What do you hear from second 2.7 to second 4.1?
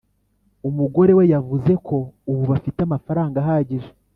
amafaranga ahagije